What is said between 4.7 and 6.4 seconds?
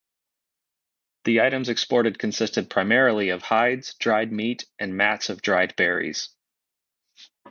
and mats of dried berries.